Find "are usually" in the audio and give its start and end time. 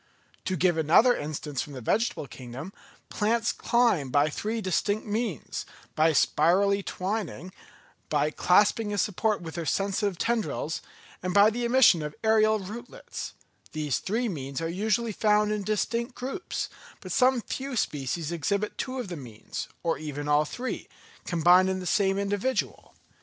14.59-15.11